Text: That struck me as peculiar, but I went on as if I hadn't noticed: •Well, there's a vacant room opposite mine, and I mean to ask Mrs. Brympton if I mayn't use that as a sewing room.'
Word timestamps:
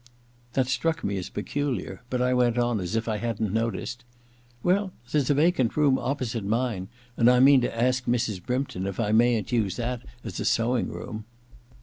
That 0.53 0.65
struck 0.65 1.03
me 1.03 1.17
as 1.19 1.29
peculiar, 1.29 2.01
but 2.09 2.23
I 2.23 2.33
went 2.33 2.57
on 2.57 2.79
as 2.79 2.95
if 2.95 3.07
I 3.07 3.17
hadn't 3.17 3.53
noticed: 3.53 4.03
•Well, 4.65 4.89
there's 5.11 5.29
a 5.29 5.35
vacant 5.35 5.77
room 5.77 5.99
opposite 5.99 6.43
mine, 6.43 6.87
and 7.15 7.29
I 7.29 7.39
mean 7.39 7.61
to 7.61 7.79
ask 7.79 8.05
Mrs. 8.05 8.43
Brympton 8.43 8.87
if 8.87 8.99
I 8.99 9.11
mayn't 9.11 9.51
use 9.51 9.75
that 9.75 10.01
as 10.23 10.39
a 10.39 10.45
sewing 10.45 10.87
room.' 10.89 11.25